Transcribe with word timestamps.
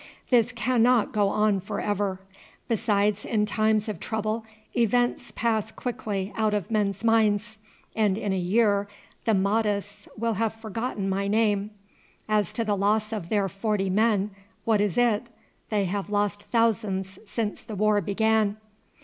This 0.31 0.51
cannot 0.51 1.11
go 1.13 1.29
on 1.29 1.59
for 1.59 1.79
ever. 1.79 2.19
Besides, 2.67 3.23
in 3.23 3.45
times 3.45 3.87
of 3.87 3.99
trouble 3.99 4.43
events 4.75 5.29
pass 5.35 5.71
quickly 5.71 6.33
out 6.35 6.55
of 6.55 6.71
men's 6.71 7.03
minds, 7.03 7.59
and 7.95 8.17
in 8.17 8.33
a 8.33 8.35
year 8.35 8.87
the 9.25 9.33
Mahdists 9.35 10.07
will 10.17 10.33
have 10.41 10.55
forgotten 10.55 11.07
my 11.07 11.27
name. 11.27 11.69
As 12.27 12.51
to 12.53 12.65
the 12.65 12.75
loss 12.75 13.13
of 13.13 13.29
their 13.29 13.47
forty 13.47 13.91
men, 13.91 14.31
what 14.65 14.81
is 14.81 14.97
it? 14.97 15.29
They 15.69 15.85
have 15.85 16.09
lost 16.09 16.45
thousands 16.45 17.19
since 17.23 17.61
the 17.61 17.75
war 17.75 18.01
began." 18.01 18.57